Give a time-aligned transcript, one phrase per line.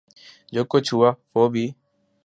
[0.53, 1.69] جو کچھ ہوا، وہ بھی